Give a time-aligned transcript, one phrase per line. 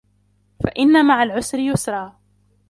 [0.63, 2.15] فَإِنَّ مَعَ العُسرِ يُسرًا